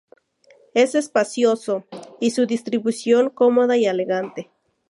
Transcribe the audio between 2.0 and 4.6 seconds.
y su distribución cómoda y elegante.